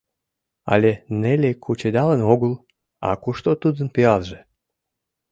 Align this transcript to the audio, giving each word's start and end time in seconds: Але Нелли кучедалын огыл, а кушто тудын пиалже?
Але 0.73 0.91
Нелли 1.21 1.51
кучедалын 1.63 2.21
огыл, 2.33 2.53
а 3.07 3.09
кушто 3.23 3.51
тудын 3.61 3.87
пиалже? 3.95 4.39